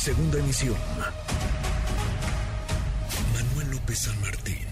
[0.00, 0.76] Segunda emisión.
[3.34, 4.66] Manuel López San Martín,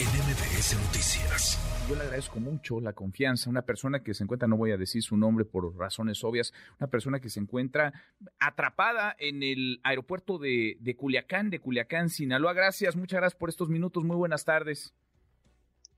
[0.00, 1.86] en MBS Noticias.
[1.88, 3.48] Yo le agradezco mucho la confianza.
[3.48, 6.88] Una persona que se encuentra, no voy a decir su nombre por razones obvias, una
[6.88, 7.92] persona que se encuentra
[8.40, 12.52] atrapada en el aeropuerto de, de Culiacán, de Culiacán, Sinaloa.
[12.52, 14.02] Gracias, muchas gracias por estos minutos.
[14.02, 14.96] Muy buenas tardes.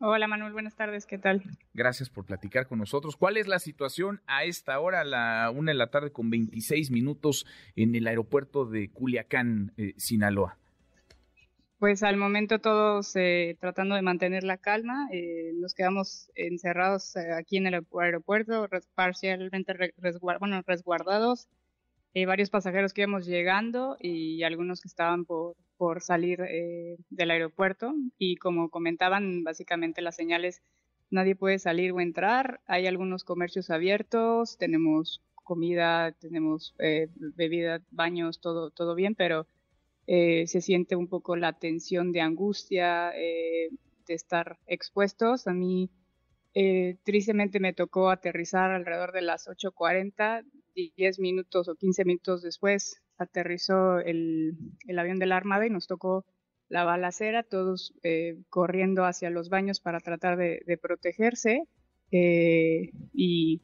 [0.00, 1.42] Hola Manuel, buenas tardes, ¿qué tal?
[1.72, 3.16] Gracias por platicar con nosotros.
[3.16, 6.90] ¿Cuál es la situación a esta hora, a la una de la tarde con 26
[6.90, 7.46] minutos
[7.76, 10.58] en el aeropuerto de Culiacán, eh, Sinaloa?
[11.84, 17.32] Pues al momento todos eh, tratando de mantener la calma, eh, nos quedamos encerrados eh,
[17.34, 19.92] aquí en el aeropuerto, parcialmente
[20.40, 21.48] bueno, resguardados,
[22.24, 27.92] varios pasajeros que íbamos llegando y algunos que estaban por, por salir eh, del aeropuerto
[28.18, 30.62] y como comentaban, básicamente las señales,
[31.10, 38.40] nadie puede salir o entrar, hay algunos comercios abiertos, tenemos comida, tenemos eh, bebida, baños,
[38.40, 39.46] todo, todo bien, pero
[40.06, 45.46] eh, se siente un poco la tensión de angustia, de estar expuestos.
[45.46, 45.90] A mí,
[47.04, 50.44] tristemente, me tocó aterrizar alrededor de las 8.40,
[50.74, 54.56] 10 minutos o 15 minutos después aterrizó el,
[54.98, 56.24] avión de la Armada y nos tocó
[56.68, 61.62] la balacera, todos eh, corriendo hacia los baños para tratar de, protegerse
[62.10, 63.62] eh, y,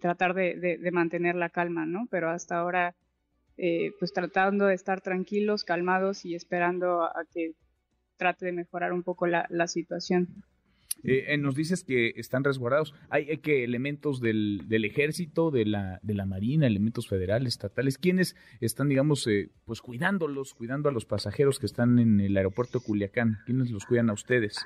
[0.00, 2.06] tratar de, mantener la calma, ¿no?
[2.10, 2.94] Pero hasta ahora,
[3.56, 7.54] eh, pues tratando de estar tranquilos, calmados y esperando a, que
[8.16, 10.44] trate de mejorar un poco la situación.
[11.04, 12.94] Eh, eh, nos dices que están resguardados.
[13.08, 17.98] ¿Hay, que elementos del, del, ejército, de la, de la marina, elementos federales, estatales?
[17.98, 22.80] ¿Quiénes están, digamos, eh, pues cuidándolos, cuidando a los pasajeros que están en el aeropuerto
[22.80, 23.38] de Culiacán?
[23.46, 24.58] ¿Quiénes los cuidan a ustedes?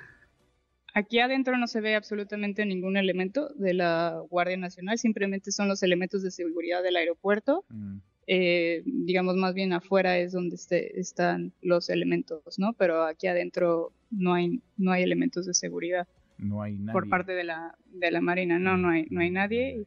[0.94, 5.82] Aquí adentro no se ve absolutamente ningún elemento de la Guardia Nacional, simplemente son los
[5.82, 7.64] elementos de seguridad del aeropuerto.
[7.70, 7.98] Mm.
[8.26, 12.72] Eh, digamos, más bien afuera es donde este, están los elementos, ¿no?
[12.74, 16.06] Pero aquí adentro no hay, no hay elementos de seguridad.
[16.42, 16.92] No hay nadie.
[16.92, 19.86] Por parte de la, de la Marina, no, no hay, no hay nadie.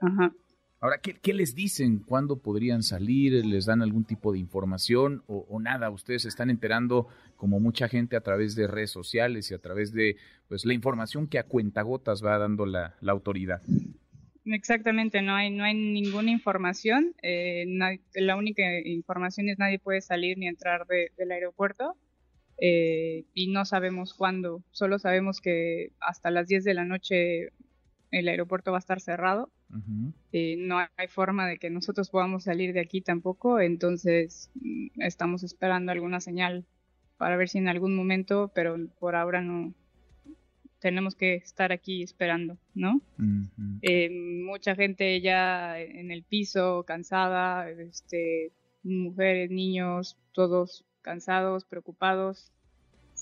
[0.00, 0.32] Ajá.
[0.80, 1.98] Ahora, ¿qué, les dicen?
[1.98, 3.44] ¿Cuándo podrían salir?
[3.44, 5.90] ¿Les dan algún tipo de información o, nada?
[5.90, 9.92] Ustedes se están enterando, como mucha gente, a través de redes sociales y a través
[9.92, 10.16] de
[10.46, 13.60] pues la información que a cuentagotas va dando la, la autoridad.
[14.44, 17.12] Exactamente, no hay, no hay ninguna información.
[17.22, 17.66] Eh,
[18.14, 21.96] la única información es nadie puede salir ni entrar del aeropuerto.
[22.60, 27.52] Eh, y no sabemos cuándo, solo sabemos que hasta las 10 de la noche
[28.10, 29.50] el aeropuerto va a estar cerrado.
[30.32, 35.42] Eh, no hay forma de que nosotros podamos salir de aquí tampoco, entonces mm, estamos
[35.42, 36.64] esperando alguna señal
[37.18, 39.74] para ver si en algún momento, pero por ahora no
[40.80, 43.02] tenemos que estar aquí esperando, ¿no?
[43.82, 48.52] Eh, mucha gente ya en el piso, cansada, este,
[48.84, 52.52] mujeres, niños, todos cansados, preocupados,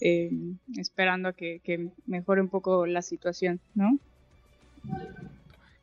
[0.00, 0.30] eh,
[0.76, 3.98] esperando a que, mejore un poco la situación, ¿no?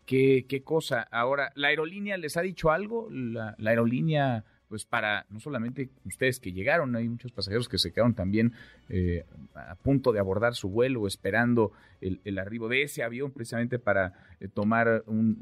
[0.06, 1.08] ¿Qué, ¿Qué, cosa?
[1.12, 3.10] Ahora, ¿la aerolínea les ha dicho algo?
[3.10, 8.14] ¿La, aerolínea, pues para no solamente ustedes que llegaron, hay muchos pasajeros que se quedaron
[8.14, 8.54] también
[8.90, 9.26] eh,
[9.56, 11.72] a punto de abordar su vuelo, esperando
[12.02, 15.38] el, arribo de ese avión precisamente para eh, tomar un,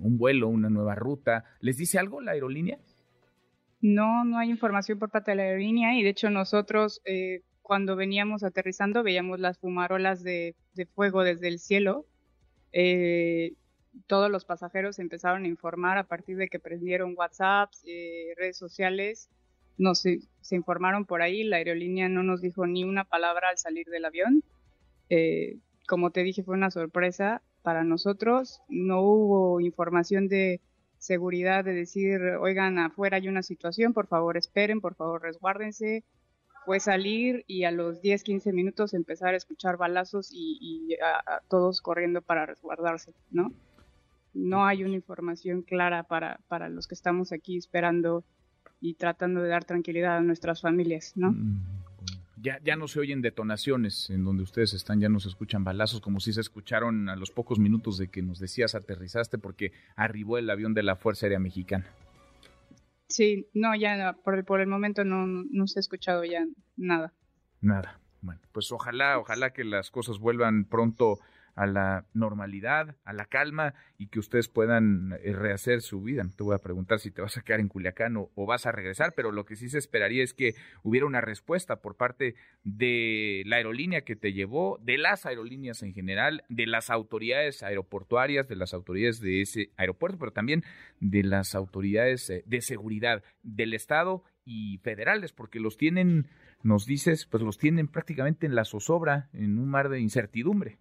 [0.00, 1.44] un vuelo, una nueva ruta.
[1.60, 2.78] ¿Les dice algo la aerolínea?
[3.80, 7.96] No, no hay información por parte de la aerolínea y de hecho nosotros eh, cuando
[7.96, 10.54] veníamos aterrizando veíamos las fumarolas de,
[10.94, 12.06] fuego desde el cielo.
[12.72, 13.54] Eh,
[14.06, 19.30] todos los pasajeros empezaron a informar a partir de que prendieron WhatsApp, eh, redes sociales,
[19.94, 20.20] se,
[20.50, 24.44] informaron por ahí, la aerolínea no nos dijo ni una palabra al salir del avión.
[25.88, 30.60] como te dije, fue una sorpresa para nosotros, no hubo información de
[31.00, 36.04] seguridad de decir, oigan, afuera hay una situación, por favor esperen, por favor resguárdense.
[36.66, 41.80] Fue salir y a los 10, 15 minutos empezar a escuchar balazos y, a, todos
[41.80, 43.50] corriendo para resguardarse, ¿no?
[44.34, 48.22] No hay una información clara para, para los que estamos aquí esperando
[48.80, 51.32] y tratando de dar tranquilidad a nuestras familias, ¿no?
[51.32, 51.79] Mm
[52.40, 56.00] ya, ya no se oyen detonaciones en donde ustedes están, ya no se escuchan balazos
[56.00, 60.38] como si se escucharon a los pocos minutos de que nos decías aterrizaste porque arribó
[60.38, 61.86] el avión de la Fuerza Aérea Mexicana.
[63.08, 66.46] Sí, no, ya por el, por el momento no, no se ha escuchado ya
[66.76, 67.12] nada.
[67.60, 68.00] Nada.
[68.22, 71.18] Bueno, pues ojalá, ojalá que las cosas vuelvan pronto
[71.60, 76.24] a la normalidad, a la calma y que ustedes puedan eh, rehacer su vida.
[76.24, 78.72] No te voy a preguntar si te vas a quedar en Culiacán o, vas a
[78.72, 82.34] regresar, pero lo que sí se esperaría es que hubiera una respuesta por parte
[82.64, 88.48] de la aerolínea que te llevó, de las aerolíneas en general, de las autoridades aeroportuarias,
[88.48, 90.64] de las autoridades de ese aeropuerto, pero también
[90.98, 96.26] de las autoridades eh, de seguridad del Estado y federales, porque los tienen,
[96.62, 100.78] nos dices, pues los tienen prácticamente en la zozobra, en un mar de incertidumbre.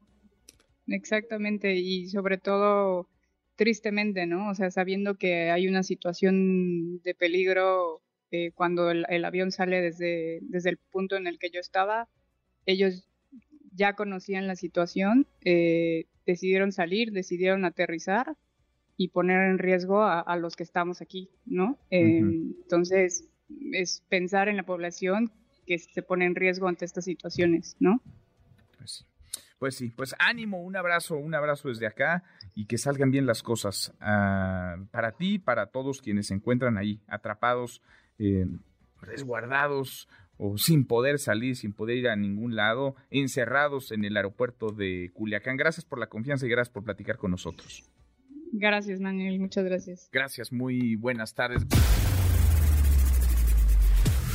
[0.90, 3.08] Exactamente, y sobre todo
[3.56, 4.50] tristemente, ¿no?
[4.50, 8.02] O sea, sabiendo que hay una situación de peligro
[8.32, 12.08] eh, cuando el, avión sale desde, desde el punto en el que yo estaba,
[12.66, 13.10] ellos
[13.74, 18.36] ya conocían la situación, eh, decidieron salir, decidieron aterrizar
[18.98, 21.80] y poner en riesgo a, los que estamos aquí, ¿no?
[21.90, 23.30] Entonces,
[23.72, 25.32] es pensar en la población
[25.66, 28.02] que se pone en riesgo ante estas situaciones, ¿no?
[29.60, 29.92] Pues sí.
[29.96, 32.24] Pues ánimo, un abrazo, un abrazo desde acá
[32.56, 37.02] y que salgan bien las cosas ah, para ti, para todos quienes se encuentran ahí
[37.08, 37.82] atrapados,
[38.18, 38.48] eh,
[39.02, 40.08] resguardados
[40.38, 45.12] o sin poder salir, sin poder ir a ningún lado, encerrados en el aeropuerto de
[45.14, 45.58] Culiacán.
[45.58, 47.84] Gracias por la confianza y gracias por platicar con nosotros.
[48.54, 50.10] Gracias, Manuel, muchas gracias.
[50.12, 51.68] Gracias, muy buenas tardes.